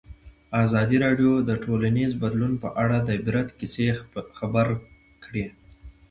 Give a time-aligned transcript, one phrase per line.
[0.63, 3.87] ازادي راډیو د ټولنیز بدلون په اړه د عبرت کیسې
[4.37, 4.67] خبر
[5.25, 5.45] کړي.